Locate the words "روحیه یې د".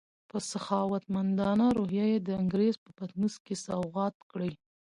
1.77-2.29